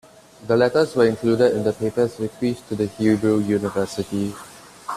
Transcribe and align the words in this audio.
The 0.47 0.57
letters 0.57 0.95
were 0.95 1.05
included 1.05 1.53
in 1.55 1.63
the 1.63 1.73
papers 1.73 2.15
bequeathed 2.15 2.67
to 2.69 2.75
The 2.75 2.87
Hebrew 2.87 3.37
University. 3.37 4.33